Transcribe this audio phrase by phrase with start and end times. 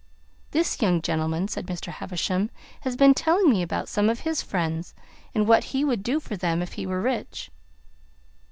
[0.49, 1.91] "This young gentleman," said Mr.
[1.91, 4.95] Havisham, "has been telling me about some of his friends,
[5.35, 7.51] and what he would do for them if he were rich."